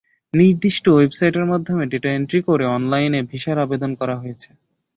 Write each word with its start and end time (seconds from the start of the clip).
নির্দিষ্ট 0.33 0.85
ওয়েবসাইটের 0.89 1.45
মাধ্যমে 1.45 1.83
ডেটা 1.91 2.09
এন্ট্রি 2.13 2.39
করে 2.47 2.65
অনলাইনে 2.75 3.19
ভিসার 3.29 3.57
আবেদন 3.59 3.91
করা 3.99 4.15
হয়েছে। 4.21 4.49